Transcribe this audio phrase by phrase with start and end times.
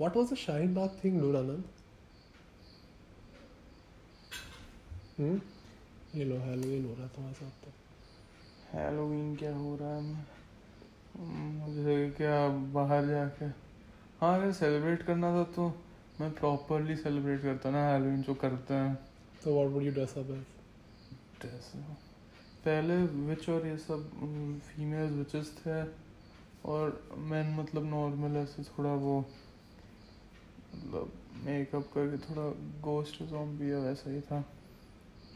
[0.00, 1.64] What was the Shine Dog thing, dude, Anand?
[5.16, 5.38] Hmm?
[6.14, 7.70] ये लो Halloween हो रहा है तुम्हारे साथ तो
[8.72, 10.02] हैलोवीन क्या हो रहा है
[11.56, 12.36] मुझे क्या
[12.74, 13.44] बाहर जाके
[14.20, 15.66] हाँ अगर सेलिब्रेट करना था तो
[16.20, 18.96] मैं प्रॉपरली सेलिब्रेट करता ना हैलोवीन जो करते हैं
[19.42, 20.46] So what would you dress up as?
[21.40, 21.72] Dress
[22.64, 22.96] पहले
[23.26, 24.08] विच और ये सब
[24.68, 25.82] फीमेल्स विचेस थे
[26.70, 27.00] और
[27.32, 29.20] मैन मतलब नॉर्मल ऐसे थोड़ा वो
[30.78, 31.12] मतलब
[31.46, 32.48] मेकअप करके थोड़ा
[32.84, 34.44] गोस्ट जॉम्बी या वैसा ही था।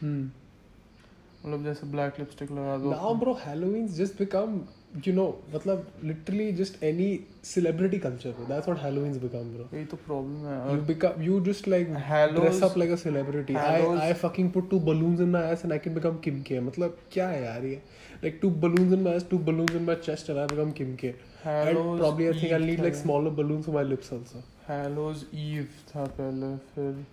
[0.02, 4.60] मतलब जैसे ब्लैक लिपस्टिक लगा दो। Now bro Halloween just become
[5.06, 7.08] you know मतलब literally just any
[7.44, 11.68] celebrity culture that's what Halloween become bro ये तो प्रॉब्लम है। You become you just
[11.68, 11.88] like
[12.34, 15.72] dress up like a celebrity I I fucking put two balloons in my ass and
[15.72, 17.82] I can become Kim K मतलब क्या है यार ये?
[18.22, 20.94] Like two balloons in my ass two balloons in my chest and I become Kim
[20.96, 25.24] K and probably I think I need like smaller balloons for my lips also Hallows
[25.34, 27.06] Eve था पहले फिर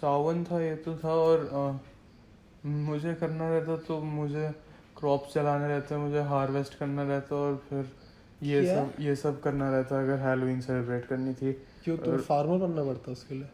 [0.00, 4.50] सावन था ये तो था और अ, मुझे करना रहता तो मुझे
[4.98, 7.90] क्रॉप चलाने रहते मुझे हार्वेस्ट करना रहता और फिर
[8.42, 8.84] ये क्या?
[8.84, 12.84] सब ये सब करना रहता अगर हैलोवीन सेलिब्रेट करनी थी। क्यों तुम और- फार्मर बनना
[12.84, 13.48] पड़ता उसके लिए?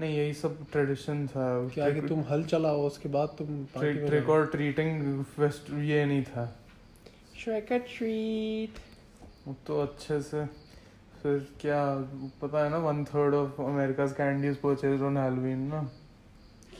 [0.00, 4.46] नहीं यही सब ट्रेडिशन था। क्या कि तुम हल चलाओ उसके बाद तुम ट्रिक और
[4.46, 6.56] ट्रीटिंग फेस्ट ये नहीं था।
[7.44, 8.68] Treat.
[9.66, 10.44] तो अच्छे से
[11.22, 11.82] फिर क्या
[12.42, 15.88] पता है ना one third of America's candies purchase on Halloween ना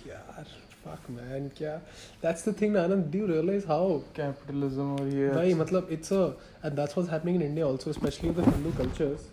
[0.06, 0.46] यार
[0.84, 1.80] fuck man क्या
[2.22, 3.82] that's the thing Anand do you realize how
[4.16, 6.22] capitalism और ये भाई मतलब it's a
[6.64, 9.28] and that's what's happening in India also especially with the Hindu cultures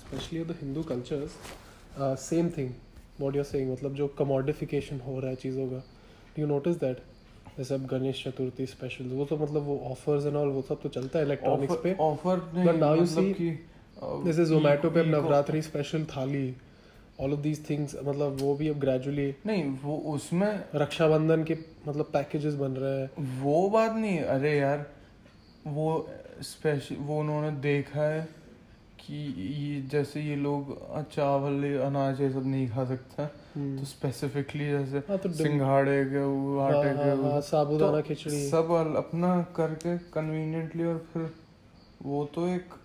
[0.00, 1.38] especially with the Hindu cultures
[1.98, 2.74] uh, same thing
[3.24, 5.82] what you're saying मतलब जो commodification हो रहा है चीज़ों का
[6.36, 7.02] do you notice that
[7.58, 10.88] जैसे अब गणेश चतुर्थी स्पेशल वो तो मतलब वो ऑफर्स एंड ऑल वो सब तो
[10.88, 13.66] चलता है इलेक्ट्रॉनिक्स पे ऑफ़र नहीं you मतलब see, कि
[14.24, 16.54] जैसे जोमेटो पे अब Navratri special thali
[17.20, 21.56] all of these things मतलब वो भी अब ग्रेजुअली नहीं वो उसमें रक्षाबंधन के
[21.88, 24.86] मतलब पैकेजेस बन रहे हैं वो बात नहीं अरे यार
[25.66, 26.08] वो
[26.42, 28.28] स्पेशल वो उन्होंने देखा है
[29.00, 30.76] कि ये जैसे ये लोग
[31.12, 36.66] चावल अनाज ये सब नहीं खा सकता। तो स्पेसिफिकली जैसे हाँ तो सिंघाड़े के हाँ,
[36.66, 41.30] आटे हाँ, के हाँ, साबूदाना तो खिचड़ी सब अपना करके कन्वीनियंटली और फिर
[42.02, 42.78] वो तो एक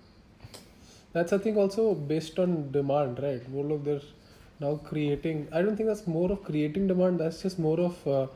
[1.16, 3.44] That's I think also based on demand, right?
[3.50, 4.02] वो लोग they're
[4.60, 5.48] now creating.
[5.54, 7.20] I don't think that's more of creating demand.
[7.20, 8.28] That's just more of uh,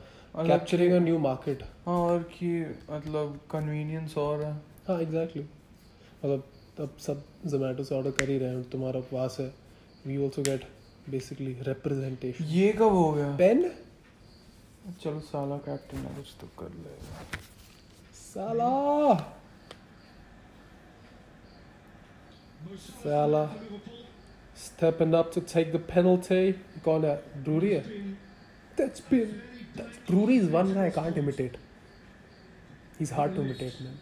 [0.45, 1.63] capturing a new market.
[1.85, 2.51] हाँ और कि
[2.91, 4.53] मतलब कन्वीनियंस और है
[4.87, 5.43] हाँ exactly.
[6.23, 6.43] मतलब
[6.77, 9.53] तब सब जोमेटो से ऑर्डर कर ही रहे हैं तुम्हारा उपवास है
[10.07, 10.63] we also get
[11.11, 13.69] basically representation ये कब हो गया पेन
[15.03, 17.25] चलो साला कैप्टन है कुछ तो कर लेगा
[18.21, 18.71] साला
[23.03, 23.43] साला
[24.61, 26.39] stepping up to take the penalty
[26.85, 27.83] है ब्रूरी है
[28.77, 29.29] that's been
[29.77, 31.55] that's Brewery is one guy I can't imitate
[32.97, 33.97] he's hard to imitate man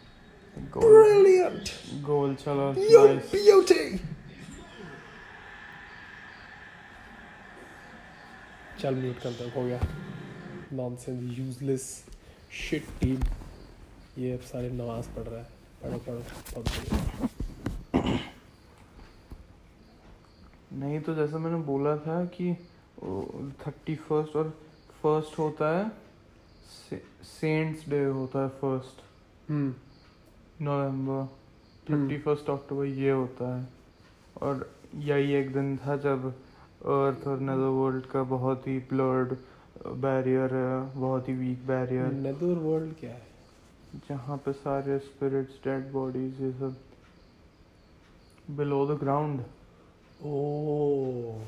[0.74, 1.70] goal brilliant
[2.06, 3.84] गोल चलो you नाइस beauty
[8.80, 9.80] चल म्यूट करता हूँ हो गया।
[10.72, 11.84] नॉनसेंस यूजलेस
[12.52, 13.22] शिट टीम
[14.18, 15.46] ये अब सारे नमाज़ पढ़ रहा है।
[15.82, 17.28] पढ़ो पढ़ो पढ़ो।
[20.72, 22.52] नहीं तो जैसे मैंने बोला था कि
[23.66, 24.50] थर्टी फ़र्स्ट और
[25.02, 25.88] फ़र्स्ट होता है
[26.68, 29.74] से, सेंट्स डे होता है first hmm.
[30.64, 31.26] November.
[31.90, 33.66] Thirty first October ये होता है।
[34.42, 36.32] और यही एक दिन था जब
[36.86, 39.36] अर्थ और नदर वर्ल्ड का बहुत ही ब्लर्ड
[39.86, 43.26] बैरियर है बहुत ही वीक बैरियर नेदर वर्ल्ड क्या है?
[44.08, 46.76] जहाँ पे सारे स्पिरिट्स डेड बॉडीज ये सब
[48.50, 49.44] below the ground
[50.22, 51.38] oh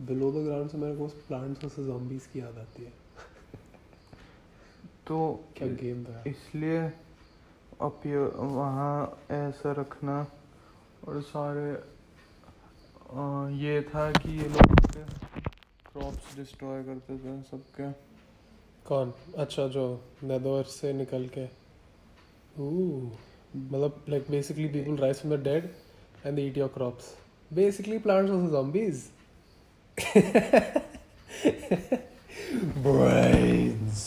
[0.00, 2.90] below the ground से मेरे को प्लांट्स वर्सेस zombies की याद आती है।
[5.06, 6.24] तो क्या गेम था?
[6.26, 6.92] इसलिए
[7.80, 8.02] अप
[8.36, 10.26] वहाँ ऐसा रखना
[11.08, 11.91] और सारे
[13.12, 14.74] ये था कि ये लोग
[15.92, 17.90] क्रॉप्स डिस्ट्रॉय करते थे सबके।
[18.88, 19.12] कौन?
[19.38, 19.84] अच्छा जो
[20.24, 21.44] नेदर से निकल के।
[23.54, 25.68] मतलब like basically people rise from the dead
[26.26, 27.14] and they eat your crops
[27.52, 29.04] basically plants of zombies
[32.84, 34.00] Brains.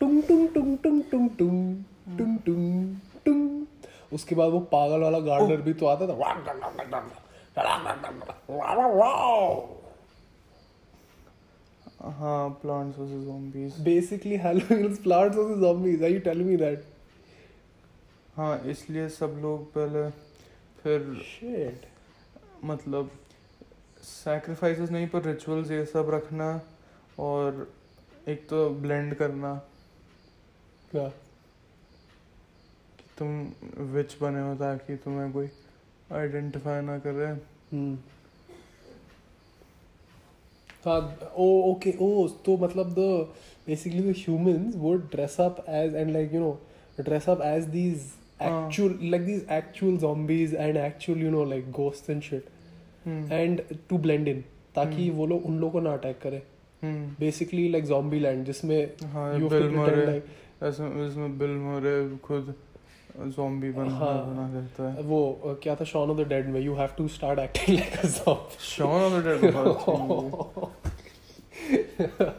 [0.00, 1.84] टुंग टुंग टुंग टुंग टुंग टुंग
[2.18, 3.66] टुंग टुंग टुंग
[4.12, 5.64] उसके बाद वो पागल वाला गार्डनर oh.
[5.64, 6.14] भी तो आता था।
[12.00, 13.76] हाँ plants versus zombies.
[15.60, 16.00] Zombies.
[16.58, 16.78] That?
[18.36, 20.10] हाँ इसलिए सब लोग पहले
[20.82, 21.86] फिर शिट
[22.64, 23.10] मतलब
[24.02, 26.60] सैक्रिफाइसेस नहीं पर रिचुअल्स ये सब रखना
[27.18, 27.72] और
[28.28, 29.54] एक तो ब्लेंड करना।
[30.90, 31.08] क्या?
[32.98, 33.52] कि तुम
[33.84, 35.46] विच बने हो ताकि तुम्हें कोई
[36.12, 37.96] आइडेंटिफाई ना करे हम्म
[40.86, 41.00] हाँ
[41.36, 43.06] ओ ओके ओ तो मतलब the
[43.66, 46.56] basically the humans would dress up as and like you know
[47.06, 48.02] dress up as these
[48.40, 48.50] हाँ.
[48.50, 52.50] actual like these actual zombies and actual you know like ghosts and shit
[53.06, 53.62] hmm and
[53.92, 54.42] to blend in
[54.74, 55.16] ताकि हम्म.
[55.16, 56.42] वो लोग उन लोगों को ना attack करे
[56.82, 58.78] hmm basically like zombie land जिसमें
[59.12, 62.54] हाँ बिल pretend मरे like ऐसे इसमें बिल मरे खुद
[63.34, 64.14] zombie बन हाँ.
[64.26, 65.18] बना देता है। वो
[65.62, 65.84] क्या था?
[65.84, 68.58] Shaun of the Dead में you have to start acting like a zombie.
[68.70, 70.68] Shaun of the Dead बहुत अच्छी movie
[71.68, 72.32] है।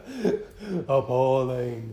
[0.96, 1.86] appalling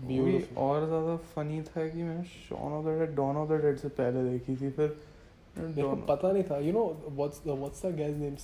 [0.00, 3.76] मूवी और ज़्यादा फनी था कि मैं Shaun of the Dead Dawn of the Dead
[3.78, 4.96] से पहले देखी थी फिर
[5.58, 8.34] मेरे को पता नहीं था। You know what's the what's the guy's name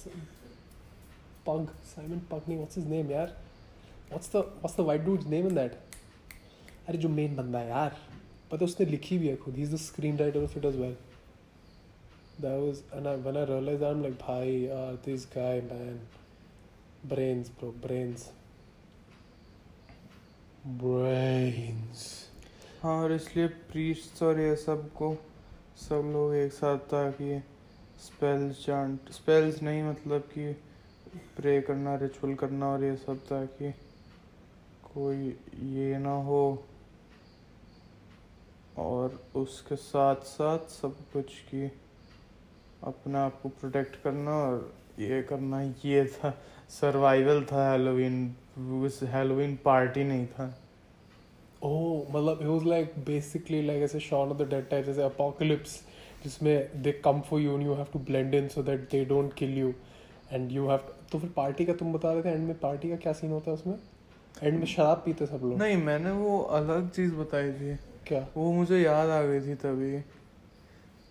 [1.47, 3.29] Pegg Simon Pegg नहीं व्हाट्स हिज नेम यार?
[4.09, 5.73] What's the what's the white dude's name in that
[6.89, 7.97] अरे जो मेन बंदा है यार
[8.51, 9.79] पता उसने लिखी भी है खुद ही is the
[10.19, 10.97] screenwriter of it as well
[12.39, 16.01] that was and I, when I realized that I'm like bhai uh, this guy man
[17.13, 18.25] brains bro brains.
[20.83, 22.03] Brains.
[22.83, 25.11] हाँ और इसलिए प्रीस्ट और ये सबको
[25.89, 27.39] सब लोग एक साथ ताकि
[28.07, 30.53] स्पेल्स चांट स्पेल्स नहीं मतलब कि
[31.37, 33.71] प्रे करना रिचुअल करना और ये सब ताकि
[34.95, 35.37] कोई
[35.77, 36.43] ये ना हो।
[38.79, 41.73] और उसके साथ साथ सब कुछ की
[42.85, 46.39] अपने आप को प्रोटेक्ट करना और ये करना ये था
[46.69, 48.37] सर्वाइवल था हेलोवीन
[49.03, 50.63] हेलोवीन पार्टी नहीं था।
[51.65, 55.83] Oh, मतलब it was like basically like ऐसे Shaun of the dead type जैसे अपोकलिप्स
[56.25, 59.35] जिसमें they come for you and you have to blend in so that they don't
[59.41, 59.73] kill you
[60.35, 60.81] and you have
[61.13, 63.51] तो फिर party का तुम बता रहे थे एंड में पार्टी का क्या सीन होता
[63.51, 63.79] है उसमें?
[64.43, 68.27] एंड में शराब पीते सब लोग। नहीं मैंने वो अलग चीज़ बताई थी। क्या?
[68.37, 69.99] वो मुझे याद आ गई थी तभी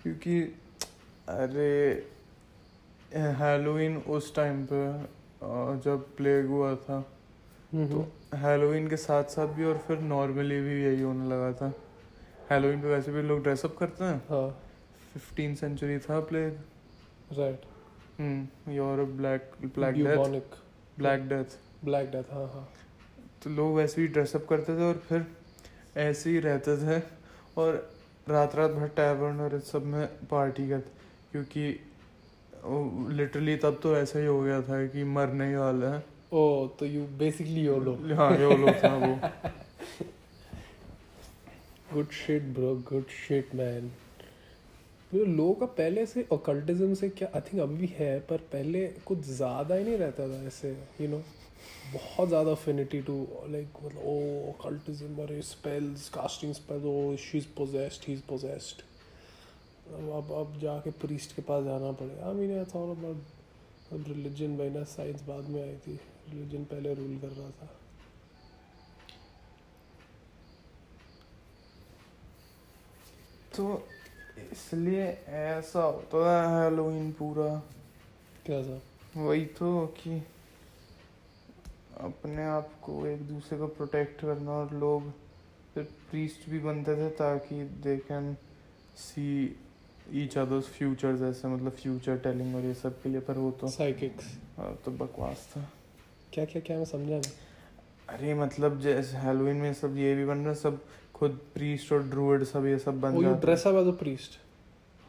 [0.04, 0.42] क्योंकि
[1.30, 1.70] अरे
[3.40, 4.84] हेलोवीन उस टाइम पे
[5.86, 7.00] जब प्लेग हुआ था
[7.74, 8.02] तो
[8.44, 11.72] हेलोवीन के साथ साथ भी और फिर नॉर्मली भी यही होने लगा था।
[12.52, 14.48] हेलोवीन पे वैसे भी लोग ड्रेसअप करते हैं। हाँ।
[15.14, 16.58] फिफ्टीन सेंचुरी था plague
[17.38, 17.62] right
[18.20, 20.58] hmm Europe black black death
[21.00, 22.68] black death black death हाँ हाँ।
[23.44, 25.26] तो लोग वैसे भी ड्रेसअप करते थे और फिर
[25.98, 27.02] ऐसे ही रहते थे
[27.58, 27.76] और
[28.30, 30.90] रात रात भर टैबर्न और इस सब में पार्टी करते
[31.32, 36.04] क्योंकि लिटरली तब तो ऐसा ही हो गया था कि मरने ही वाले हैं।
[36.34, 39.16] ओ तो यू बेसिकली योलो हाँ ये लोग था वो।
[41.94, 43.92] Good shit bro good shit man
[45.14, 49.20] लोगों का पहले से ओकल्टिज्म से क्या आई थिंक अभी भी है पर पहले कुछ
[49.28, 50.72] ज़्यादा ही नहीं रहता था ऐसे
[51.02, 51.22] यू नो
[51.94, 53.16] बहुत ज़्यादा अफिनिटी टू
[53.52, 54.16] लाइक मतलब ओ
[54.50, 58.82] ओकल्टिज्म अरे spells casting spells oh she is possessed he is possessed
[59.94, 64.58] अब अब जाके प्रीस्ट के पास जाना पड़ेगा। I mean it's all about अब रिलीजन
[64.58, 66.00] भाई ना साइंस बाद में आई थी।
[66.30, 67.70] रिलीजन पहले रूल कर रहा था।
[73.56, 73.88] तो
[74.52, 75.04] इसलिए
[75.40, 77.50] ऐसा होता है हेलोवीन पूरा।
[78.46, 78.82] क्या था?
[79.18, 80.22] वही तो कि
[82.02, 85.12] अपने आप को एक दूसरे को प्रोटेक्ट करना और लोग
[85.74, 88.34] फिर प्रीस्ट भी बनते थे ताकि they can
[88.98, 89.56] see
[90.14, 93.68] each others futures ऐसे मतलब फ्यूचर टेलिंग और ये सब के लिए पर वो तो
[93.68, 95.70] साइकिक्स हाँ, तो बकवास था।
[96.34, 97.22] क्या क्या क्या मैं समझा
[98.10, 100.80] अरे मतलब जैसे हेलोवीन में सब ये भी बन रहा सब
[101.14, 104.40] खुद प्रीस्ट और ड्रूइड सब ये सब बन यू जाते dress up as a priest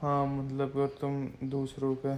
[0.02, 2.16] हाँ मतलब अगर तुम दूसरों का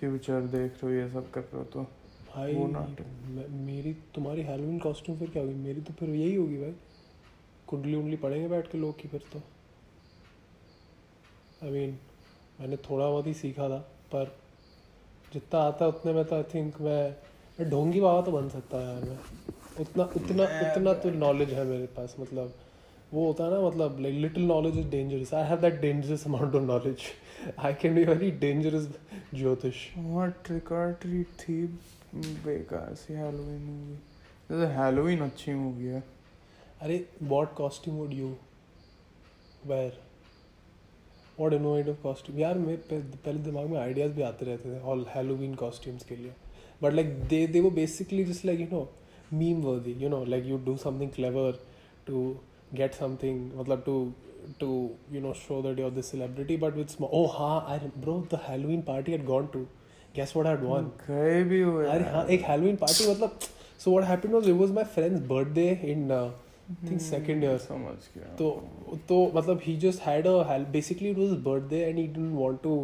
[0.00, 1.86] फ्यूचर देख रहे हो ये सब कर रहे हो तो
[2.34, 6.58] भाई वो नाटक। मेरी तुम्हारी हैलोवीन कॉस्ट्यूम फिर क्या होगी मेरी तो फिर यही होगी
[6.58, 6.74] भाई।
[7.66, 9.42] कुंडली उंडली पड़ेंगे बैठ के लोग की फिर तो।
[11.62, 11.98] आई मीन
[12.60, 13.78] मैंने थोड़ा बहुत ही सीखा था
[14.12, 14.32] पर
[15.32, 17.02] जितना आता है उतने में तो आई थिंक मैं
[17.58, 19.18] मैं ढोंगी बाबा तो बन सकता है यार मैं।
[19.80, 22.54] उतना उतना उतना तो नॉलेज है मेरे पास मतलब
[23.12, 26.54] वो होता है ना मतलब like little knowledge is dangerous I have that dangerous amount
[26.54, 27.02] of knowledge
[27.58, 28.88] I can be very dangerous
[29.34, 31.64] ज्योतिष। वहाँ ट्रिक और ट्रीट थी?
[32.14, 33.94] बेकार सी हेलोवीन मूवी
[34.50, 36.02] जैसे हेलोवीन अच्छी मूवी है।
[36.82, 38.28] अरे what costume would you
[39.66, 39.98] wear
[41.40, 45.54] what innovative costume यार, मेरे पहले दिमाग में आइडियाज़ भी आते रहते थे ऑल हेलोवीन
[45.54, 46.32] कॉस्ट्यूम्स के लिए।
[46.82, 48.88] बट लाइक दे दे वो basically just like you know
[49.32, 51.60] meme वर्दी you know like you do something clever
[52.06, 52.24] to
[52.74, 54.12] get something मतलब to
[54.60, 54.66] to,
[55.14, 57.74] you know, show that you're the celebrity, but with small oh ha I,
[58.04, 59.60] bro, the Halloween party I'd gone to
[60.14, 63.48] guess what I'd won गए भी हुए अरे हाँ एक Halloween party मतलब
[63.82, 66.22] so what happened was it was my friend's birthday in uh,
[66.72, 68.48] I think second year समझ गया तो
[69.08, 72.36] तो मतलब he just had a Hal- basically it was his birthday and he didn't
[72.42, 72.74] want to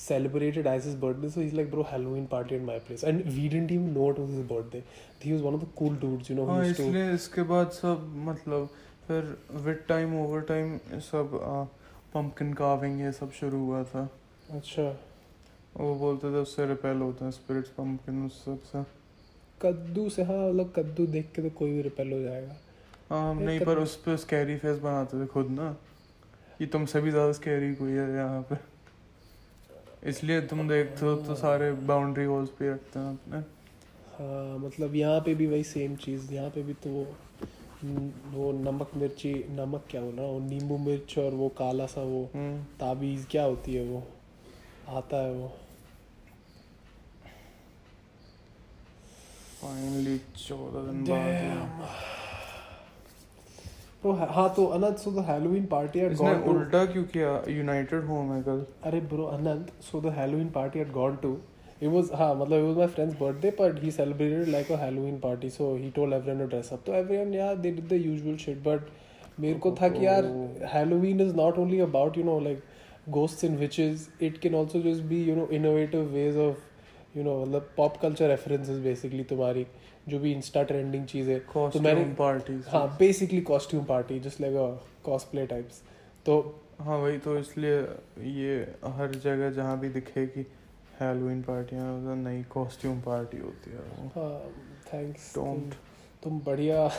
[0.00, 3.24] celebrate it as his birthday so he's like bro Halloween party at my place and
[3.38, 4.82] we didn't even know it was his birthday
[5.26, 7.42] he was one of the cool dudes you know who हाँ used to इसलिए इसके
[7.52, 8.68] बाद सब मतलब
[9.06, 9.36] फिर
[9.66, 10.76] with time over time
[11.12, 11.38] सब
[12.14, 14.08] pumpkin carving ये सब शुरू हुआ था
[14.58, 14.90] अच्छा
[15.76, 18.82] वो बोलते थे उससे रिपेल होते हैं स्पिरिट्स पंपकिन उस सबसे।
[19.60, 22.56] कद्दू से हाँ मतलब कद्दू देख के तो कोई भी रिपेल हो जाएगा।
[23.10, 25.70] हाँ नहीं पर उस पे स्कैरी फेस बनाते थे खुद ना।
[26.58, 28.56] कि तुमसे भी ज़्यादा स्कैरी कोई है यहाँ पे।
[30.08, 33.38] इसलिए तुम देखते हो तो सारे बाउंड्री वॉल्स पे रखते हैं अपने।
[34.14, 37.06] हाँ मतलब यहाँ पे भी वही सेम चीज़ यहाँ पे भी तो वो
[38.32, 42.22] वो नमक मिर्ची नमक क्या बोल रहा हूँ नींबू मिर्च और वो काला सा वो
[42.34, 44.02] हम्म। ताबीज़ क्या होती है वो?
[44.88, 45.48] आता है वो।
[49.60, 52.00] फाइनली चौदह दिन बाद
[54.02, 55.24] तो हाँ तो Anant so the
[55.70, 57.04] party at gone to उल्टा क्यों
[57.56, 61.30] यूनाइटेड हूँ मैं कल। अरे bro Anant so the Halloween party at gone to
[61.82, 65.18] it was हाँ मतलब it was my friends birthday but he celebrated like a Halloween
[65.20, 68.62] party so he told everyone dress up तो every यार they did the usual shit
[68.64, 68.90] but
[69.40, 70.24] मेरे को था कि यार
[70.74, 72.62] Halloween is not only about you know like
[73.06, 76.60] ghosts and witches it can also just be you know innovative ways of
[77.16, 79.66] you know मतलब pop culture references basically तुम्हारी
[80.08, 84.56] जो भी Insta trending चीज़। है तो मैंने पार्टी हाँ basically costume party just like
[84.56, 84.68] a
[85.04, 85.82] cosplay types
[86.26, 86.38] तो
[86.80, 87.78] हाँ वही तो इसलिए
[88.40, 88.56] ये
[88.98, 90.46] हर जगह जहाँ भी दिखेगी
[91.00, 94.28] हैलोवीन पार्टियाँ मतलब नई कॉस्ट्यूम पार्टी होती है वो।
[94.92, 95.74] Thanks Don't.
[96.22, 96.90] तुम बढ़िया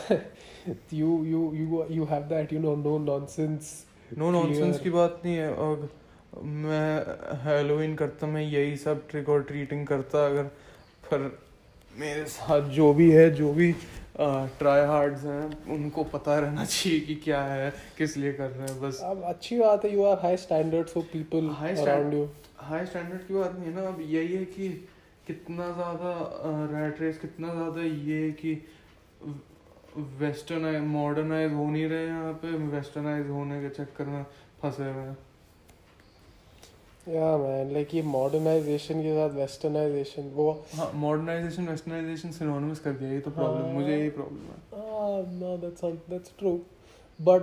[0.94, 3.74] you you you you have that you know no nonsense
[4.18, 5.88] no nonsense की बात नहीं है। और
[6.62, 6.88] मैं
[7.44, 10.44] हेलोवीन करता मैं यही सब ट्रिक और ट्रीटिंग करता। अगर
[11.04, 11.26] पर
[11.94, 13.72] मेरे साथ जो भी है जो भी
[14.16, 18.80] ट्राई हार्ड्स हैं उनको पता रहना चाहिए कि क्या है किस लिए कर रहे हैं
[18.80, 22.28] बस। अब अच्छी बात है you are high standards for people around you
[22.58, 24.68] high standard की बात नहीं है ना। अब यही है कि
[25.26, 26.12] कितना ज़्यादा
[26.72, 28.54] रैट रेस कितना ज़्यादा ये है कि
[30.20, 34.22] वेस्टर्नाइज मॉडर्नाइज हो नहीं रहे यहाँ पे वेस्टर्नाइज होने के चक्कर में
[34.62, 35.16] फंसे हुए हैं।
[37.06, 43.10] या मैन लाइक ये मॉडर्नाइजेशन के साथ वेस्टर्नाइजेशन वो हाँ मॉडर्नाइजेशन वेस्टर्नाइजेशन सिनोनिमस कर दिया
[43.12, 44.56] ये तो प्रॉब्लम हाँ। मुझे यही प्रॉब्लम है।
[45.40, 46.52] No that's that's true
[47.18, 47.42] but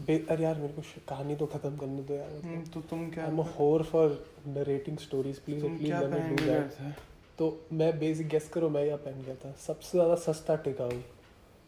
[0.00, 3.30] अरे यार मेरे को कहानी तो खत्म करने दो यार। हम्म, तो तुम क्या I
[3.30, 4.18] am whore for
[4.48, 6.94] narrating stories please please let me do that
[7.38, 9.52] तो मैं बेसिक गेस करो मैं क्या पहन गया था?
[9.66, 10.90] सबसे ज़्यादा सस्ता टिकाऊ।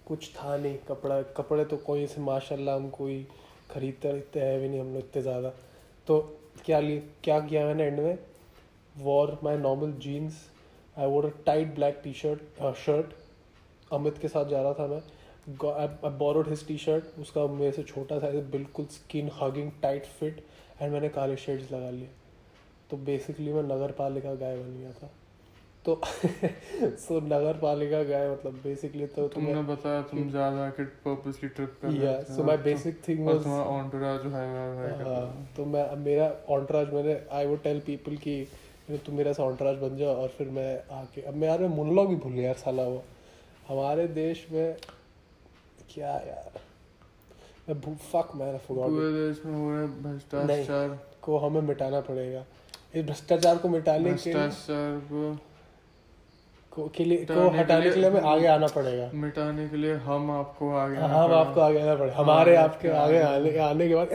[0.07, 3.27] कुछ था नहीं, कपड़ा, कपड़े तो कोई से माशाल्लाह हम कोई
[3.71, 5.49] खरीदते खरीदते है भी नहीं हम लोग इतने ज़्यादा।
[6.07, 6.19] तो
[6.65, 8.19] क्या लिए, क्या किया मैंने एंड में?
[8.95, 10.41] Wore my normal jeans
[10.97, 13.15] I wore tight black T shirt shirt
[13.91, 15.01] Amit के साथ जा रहा था मैं।
[15.73, 20.45] I borrowed his T shirt उसका मेरे से छोटा साइज़ बिल्कुल skin hugging tight fit
[20.81, 22.09] and मैंने काले शेड्स लगा लिए।
[22.91, 25.11] तो बेसिकली मैं नगर पालिका गाय बन गया था।
[25.85, 25.95] तो
[27.05, 31.89] सो नगर पालिका गए मतलब बेसिकली तो तुमने बताया तुम ज़्यादा के पर्पसली ट्रिप कर
[31.89, 34.45] रहे या थे। So my basic thing was तुम्हारा ऑन्टोराज है
[34.99, 38.37] रहा हाँ। तो मैं मेरा ऑन्टराज मैंने आई वुड टेल पीपल कि
[39.07, 40.71] तुम मेरा सा ऑन्टराज बन जाओ और फिर मैं
[41.01, 43.03] आके अब मैं यार मैं मोनोलॉग भी भूल गया यार साला वो।
[43.69, 44.77] हमारे देश में
[45.95, 46.61] क्या यार?
[47.69, 52.45] मैं फक मैन फॉरगॉट पूरे देश में हो रहे भ्रष्टाचार। को हमें मिटाना पड़ेगा।
[52.95, 55.31] इस भ्रष्टाचार को मिटाने के भ्रष्टाचार को
[56.75, 60.31] को, के लिए को हटाने के लिए हमें आगे आना पड़ेगा। मिटाने के लिए हम
[60.31, 63.95] आपको आगे आना हम आपको आगे आना पड़ेगा। हमारे हाँ, आपके आगे आने आने के
[63.95, 64.09] बाद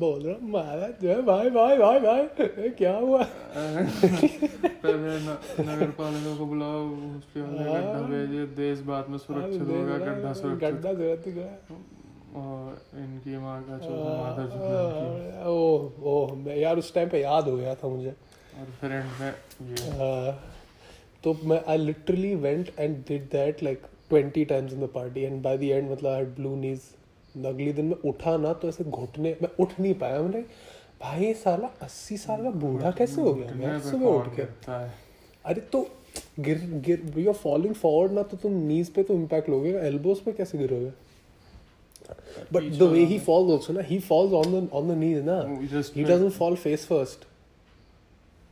[0.00, 3.22] बोल रहा हूँ मारा जो है भाई भाई भाई भाई क्या हुआ?
[3.54, 5.16] पहले
[5.64, 6.80] नगर पालिका को बुलाओ
[7.18, 11.52] उसके बाद हाँ। गड्ढा भेजिए देश बाद में सुरक्षित होगा गड्ढा सुरक्षित। गड्ढा सुरक्षित गया
[12.42, 17.56] और इनकी माँ का चौथा माता हाँ, ओह ओह यार उस टाइम पे याद हो
[17.56, 19.32] गया था मुझे। और फिर एंड में
[19.70, 20.32] ये। हाँ,
[21.24, 25.42] तो मैं I literally went and did that like twenty times in the party and
[25.42, 26.80] by the end मतलब आई ब्लू नीज
[27.46, 30.20] अगले दिन मैं उठा ना तो ऐसे घुटने मैं उठ नहीं पाया.
[30.22, 30.40] मैंने
[31.02, 33.54] भाई साला अस्सी साल का बूढ़ा कैसे हो गया?
[33.54, 34.42] मैं सुबह उठ के
[35.44, 35.86] अरे तो
[36.40, 39.72] गिर गिर यू आर फॉलिंग फॉरवर्ड ना तो तुम नीज पे तो इम्पैक्ट लोगे.
[39.78, 40.92] एल्बोस पे कैसे गिरोगे?
[42.52, 45.42] But the way he. Falls also ना ही falls on the on the knees ना.
[45.42, 47.26] में- doesn't fall face first.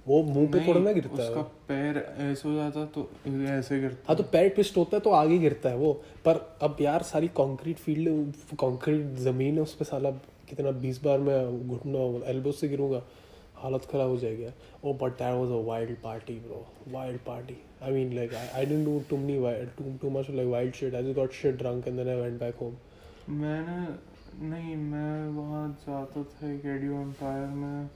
[0.06, 3.08] वो मुँह पे थोड़ा ना गिरता है उसका वो। पैर ऐसे हो जाता तो
[3.48, 5.92] ऐसे गिरता हाँ तो पैर ट्विस्ट होता है तो आगे गिरता है वो।
[6.24, 8.08] पर अब यार सारी कंक्रीट फ़ील्ड
[8.60, 10.10] कंक्रीट ज़मीन है उस पे साला
[10.48, 13.02] कितना बीस बार मैं घुटना एल्बो से गिरूँगा
[13.62, 14.46] हालत खराब हो जाएगी
[14.84, 18.84] ओ but that was a wild party bro wild party I mean like I didn't
[18.84, 19.36] do too many
[19.78, 22.38] too too much like wild shit I just got shit drunk and then I went
[22.40, 22.76] back home
[23.42, 23.80] मैंने
[24.48, 27.88] नहीं मैं वहाँ जाता था एकेडियो empire में।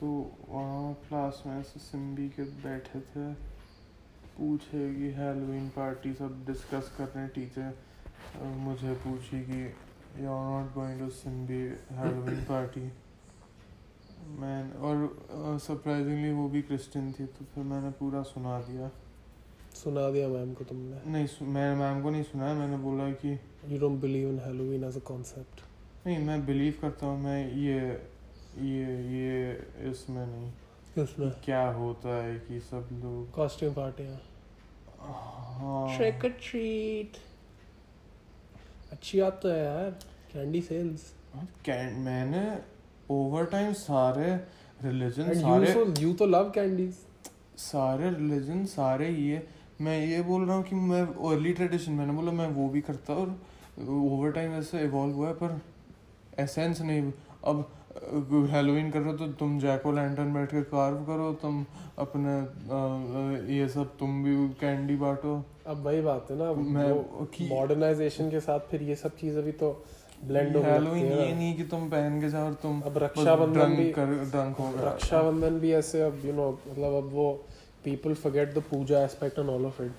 [0.00, 0.06] तो
[0.48, 3.32] वहाँ class में ऐसे सिम्बी के बैठे थे।
[4.38, 7.74] पूछे कि हेलोवीन पार्टी सब डिस्कस कर रहे हैं टीचर
[8.64, 9.60] मुझे पूछी कि
[10.22, 11.62] you are not going to सिम्बी
[11.98, 12.80] Halloween party
[14.40, 18.90] मैं और सरप्राइजिंगली uh, वो भी क्रिश्चियन थी तो फिर मैंने पूरा सुना दिया।
[19.74, 21.00] सुना दिया मैम को तुमने?
[21.12, 23.32] नहीं मैं मैम को नहीं सुनाया मैंने बोला कि
[23.68, 25.60] you don't believe in Halloween as a concept
[26.06, 27.78] नहीं मैं बिलीव करता हूँ मैं ये
[28.56, 34.16] ये ये इसमें नहीं। उसमें क्या होता है कि सब लोग कॉस्ट्यूम पार्टियाँ।
[35.00, 37.16] हाँ। ट्रिक और ट्रीट
[38.92, 39.90] अच्छी बात तो है यार।
[40.32, 41.12] कैंडी सेल्स
[41.64, 42.46] कैन मैंने
[43.10, 44.32] ओवर टाइम सारे
[44.84, 46.94] रिलीजन सारे यू यू तो लव कैंडीज
[47.60, 49.46] सारे रिलीजन सारे ये
[49.80, 53.14] मैं ये बोल रहा हूँ कि मैं अर्ली ट्रेडिशन मैंने बोला मैं वो भी करता
[53.14, 53.38] और
[53.80, 55.60] ओवर टाइम ऐसे इवॉल्व हुआ है पर
[56.38, 57.12] एसेंस नहीं।
[57.44, 57.68] अब
[58.52, 61.64] हेलोइन कर रहे हो तो तुम जैको लैंटर्न बैठ के कार्व करो तुम
[61.98, 62.34] अपने
[63.54, 65.34] ये सब तुम भी कैंडी बांटो।
[65.66, 69.70] अब वही बात है ना मैं- मॉडर्नाइजेशन के साथ फिर ये सब चीज़ें भी तो
[70.24, 73.74] ब्लेंड लगती हेलोइन है ये नहीं कि तुम पहन के जाओ और तुम अब रक्षाबंधन
[73.76, 77.30] भी कर ड्रंक हो रक्षाबंधन भी ऐसे अब यू नो मतलब अब वो
[77.84, 79.92] people forget the puja aspect and all of it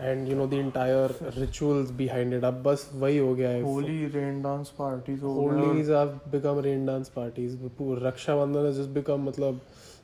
[0.00, 4.06] and you know the entire rituals behind it अब बस वही हो गया है। होली
[4.14, 7.56] रेन डांस पार्टीज़ हो Holi's have become rain dance parties.
[8.04, 9.60] Rakshabandhan has just become मतलब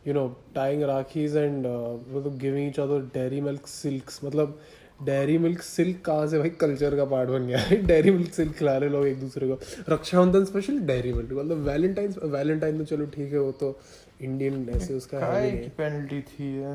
[0.06, 0.26] you know
[0.56, 4.24] tying rakhis and uh, मतलब giving each other dairy milk silks.
[4.24, 4.58] मतलब
[5.02, 7.76] डेयरी मिल्क सिल्क कहाँ से भाई कल्चर का पार्ट बन गया है?
[7.86, 12.14] डेयरी मिल्क सिल्क खिला रहे लोग एक दूसरे को। रक्षाबंधन स्पेशल डेयरी मिल्क मतलब वैलेंटाइन
[12.32, 13.78] वैलेंटाइन तो चलो ठीक है वो तो
[14.22, 16.74] इंडियन ऐसे उसका है पेनल्टी थी है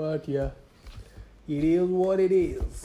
[0.00, 0.50] बट या
[1.48, 2.82] it is what it is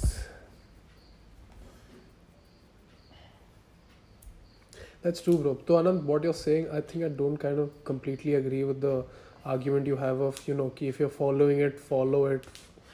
[5.02, 5.58] That's true, bro.
[5.66, 9.06] So Anand, what you're saying, I think I don't kind of completely agree with the
[9.46, 12.50] argument you have of you know कि if you're following it, follow it.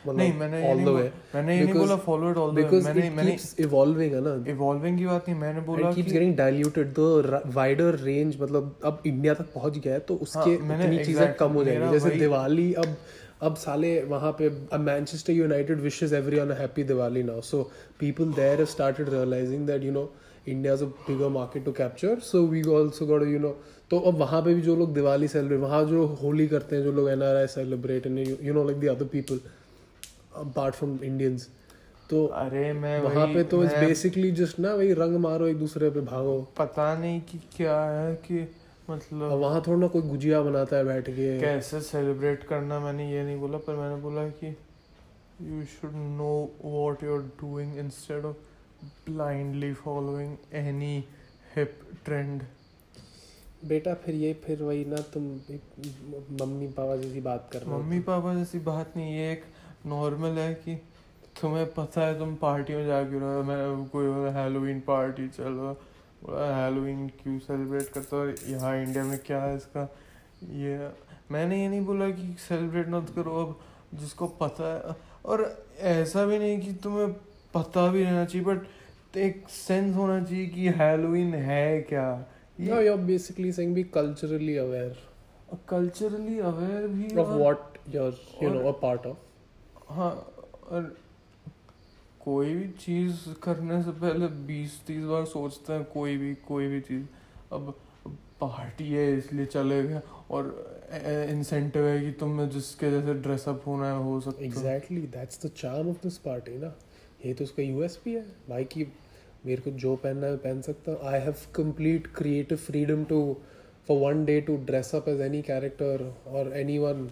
[0.06, 2.80] मतलब नहीं मैंने the बोला way मैंने ये नहीं बोला follow it all the way
[2.84, 5.90] मैंने मैंने keeps है ना इवॉल्विंग की बात नहीं मैंने बोला
[8.42, 11.92] मतलब अब इंडिया तक पहुँच गया है तो उसके हाँ, इतनी चीज़ें कम हो जाएँगी
[11.92, 12.98] जैसे दिवाली अब
[13.48, 17.62] अब साले वहाँ पे Manchester United wishes everyone a happy Diwali now so
[18.00, 20.10] people there have started realizing that you know
[20.48, 23.56] India is a bigger market to capture so we also got you know
[23.92, 26.92] तो अब वहाँ पे भी जो लोग दिवाली सेलिब्रेट वहाँ जो होली करते हैं जो
[26.92, 29.40] लोग NRI celebrate and you know like the other people
[30.36, 31.48] apart from Indians
[32.10, 36.02] तो अरे मैं वहाँ पे तो बेसिकली जस्ट ना वही रंग मारो एक दूसरे पे
[36.10, 38.40] भागो। पता नहीं कि क्या है कि
[38.90, 43.24] मतलब वहाँ थोड़ा ना कोई गुजिया बनाता है बैठ के। कैसे सेलिब्रेट करना मैंने ये
[43.24, 44.48] नहीं बोला पर मैंने बोला कि
[45.42, 46.34] you should know
[46.66, 48.36] what you are doing instead of
[49.10, 51.04] blindly following any
[51.56, 52.44] hip trend
[53.66, 55.24] बेटा फिर ये फिर वही ना तुम
[56.42, 59.44] मम्मी पापा जैसी बात कर रहे हो। मम्मी पापा जैसी बात नहीं ये एक
[59.86, 60.76] नॉर्मल है कि
[61.42, 65.74] तुम्हें पता है तुम पार्टी में जा क्यों रहे हो मैं कोई हेलोवीन पार्टी चलो
[66.30, 68.52] हेलोवीन क्यों सेलिब्रेट करता हो?
[68.52, 69.96] यहाँ इंडिया में क्या है इसका?
[70.44, 70.90] ये
[71.32, 73.60] मैंने ये नहीं बोला कि सेलिब्रेट मत करो अब
[73.94, 77.14] जिसको पता है। और ऐसा भी नहीं कि तुम्हें
[77.54, 78.68] पता भी रहना चाहिए बट
[79.18, 82.26] एक सेंस होना चाहिए कि हेलोवीन है क्या?
[82.62, 84.94] No, you're basically saying be culturally aware.
[85.70, 89.16] Culturally aware भी और- what you're, you know, और- a part
[89.90, 90.12] हाँ
[90.70, 90.98] और
[92.24, 96.80] कोई भी चीज़ करने से पहले बीस तीस बार सोचते हैं कोई भी कोई भी
[96.82, 97.04] चीज़।
[97.54, 97.74] अब
[98.42, 100.48] पार्टी है इसलिए चलेगा और
[101.30, 105.52] इंसेंटिव है कि तुम्हें जिसके जैसे ड्रेसअप होना है हो सकता है। Exactly, that's the
[105.62, 106.74] charm of this party, ना?
[107.26, 108.86] ये तो उसका यूएसपी है। भाई कि
[109.46, 113.22] मेरे को जो पहनना है पहन सकता हूँ। I have complete creative freedom to
[113.88, 117.10] for one day to dress up as any character और any one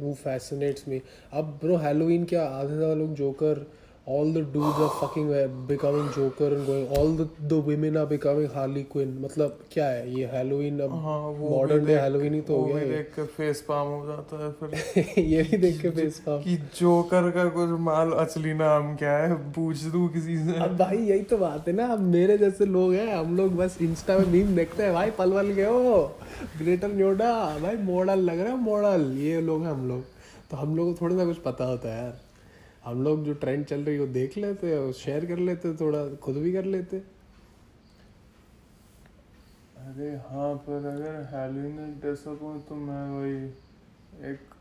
[0.00, 1.00] who fascinates me
[1.32, 2.44] अब ब्रो हैलोवीन क्या?
[2.44, 3.66] आधे ज़्यादा लोग joker
[4.06, 8.06] all the dudes are fucking uh, becoming Joker and going all the the women are
[8.06, 9.20] becoming Harley Quinn.
[9.20, 10.18] मतलब क्या है?
[10.18, 13.60] ये Halloween अब हाँ modern day Halloween ही तो हो गया भी देख के फेस
[13.60, 17.80] पाम हो जाता है फिर। ये भी देख के फेस पाम कि जोकर का कुछ
[17.80, 19.52] माल असली नाम क्या है?
[19.52, 22.92] पूछ दूँ किसी से। अब भाई यही तो बात है ना। अब मेरे जैसे लोग
[22.92, 26.16] हैं हम लोग बस इंस्टा में मीम देखते हैं। भाई पलवल के हो।
[26.58, 30.02] ग्रेटर नोएडा भाई मॉडल लग रहा है मॉडल। ये लोग हैं हम लोग।
[30.50, 32.31] तो हम लोग को थोड़ा सा कुछ पता होता है यार।
[32.84, 36.04] हम लोग जो ट्रेंड चल रही है वो देख लेते हैं शेयर कर लेते थोड़ा
[36.16, 36.98] खुद भी कर लेते
[39.78, 44.54] अरे हाँ पर अगर हैलोवीन में ड्रेसअप हूँ तो मैं वही एक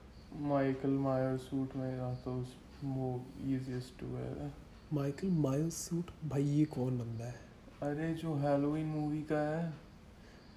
[0.50, 2.46] माइकल मायर सूट में जाता हूँ
[2.84, 3.10] वो
[3.42, 4.52] इजीएस्ट टू वेयर है।
[4.94, 7.40] माइकल माइल्स सूट भाई ये कौन बंदा है?
[7.84, 9.92] अरे जो हैलोवीन मूवी का है।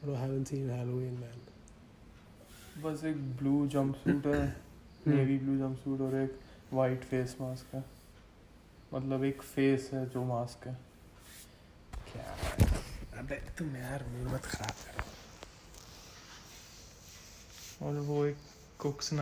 [0.04, 1.36] I haven't seen Halloween man.
[2.84, 4.56] बस एक ब्लू जंप सूट है।
[5.06, 6.38] नेवी ब्लू जंप सूट और एक
[6.74, 7.84] वाइट फेस मास्क है।
[8.94, 10.74] मतलब एक फेस है जो मास्क है।
[12.12, 12.24] क्या
[13.18, 15.04] अबे तुम यार मूड मत खराब करो।
[17.86, 18.38] और वो एक
[18.78, 19.12] कुक्स